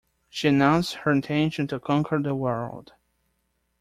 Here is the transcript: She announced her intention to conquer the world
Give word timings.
She 0.31 0.47
announced 0.47 0.95
her 0.95 1.11
intention 1.11 1.67
to 1.67 1.79
conquer 1.79 2.19
the 2.19 2.33
world 2.33 2.93